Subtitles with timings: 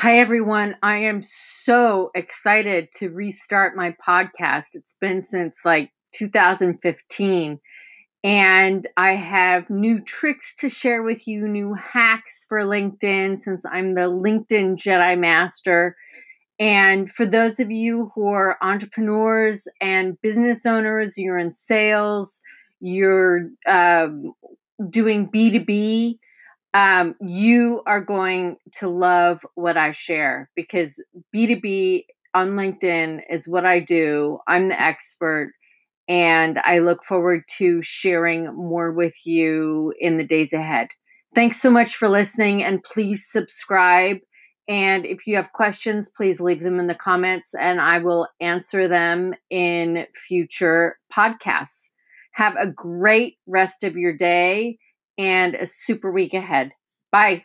[0.00, 0.76] Hi, everyone.
[0.82, 4.74] I am so excited to restart my podcast.
[4.74, 7.58] It's been since like 2015.
[8.22, 13.94] And I have new tricks to share with you, new hacks for LinkedIn since I'm
[13.94, 15.96] the LinkedIn Jedi Master.
[16.58, 22.38] And for those of you who are entrepreneurs and business owners, you're in sales,
[22.80, 24.34] you're um,
[24.90, 26.16] doing B2B,
[26.76, 31.02] um, you are going to love what I share because
[31.34, 34.40] B2B on LinkedIn is what I do.
[34.46, 35.54] I'm the expert,
[36.06, 40.88] and I look forward to sharing more with you in the days ahead.
[41.34, 44.18] Thanks so much for listening, and please subscribe.
[44.68, 48.86] And if you have questions, please leave them in the comments, and I will answer
[48.86, 51.88] them in future podcasts.
[52.32, 54.76] Have a great rest of your day
[55.18, 56.72] and a super week ahead.
[57.12, 57.44] Bye.